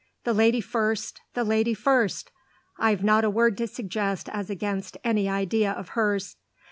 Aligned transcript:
"The 0.23 0.33
lady 0.33 0.61
first 0.61 1.21
the 1.35 1.43
lady 1.43 1.75
first! 1.75 2.31
I've 2.79 3.03
not 3.03 3.23
a 3.23 3.29
word 3.29 3.55
to 3.59 3.67
suggest 3.67 4.29
as 4.29 4.49
against 4.49 4.97
any 5.03 5.29
idea 5.29 5.71
of 5.71 5.89
hers." 5.89 6.37